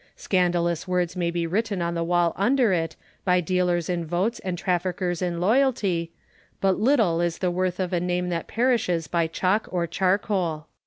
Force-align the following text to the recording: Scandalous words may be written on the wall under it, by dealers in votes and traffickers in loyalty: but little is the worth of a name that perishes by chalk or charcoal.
Scandalous 0.15 0.87
words 0.87 1.15
may 1.15 1.29
be 1.29 1.45
written 1.45 1.79
on 1.79 1.93
the 1.93 2.03
wall 2.03 2.33
under 2.35 2.73
it, 2.73 2.95
by 3.23 3.39
dealers 3.39 3.87
in 3.87 4.03
votes 4.03 4.39
and 4.39 4.57
traffickers 4.57 5.21
in 5.21 5.39
loyalty: 5.39 6.11
but 6.59 6.79
little 6.79 7.21
is 7.21 7.37
the 7.37 7.51
worth 7.51 7.79
of 7.79 7.93
a 7.93 7.99
name 7.99 8.29
that 8.29 8.47
perishes 8.47 9.05
by 9.07 9.27
chalk 9.27 9.67
or 9.69 9.85
charcoal. 9.85 10.65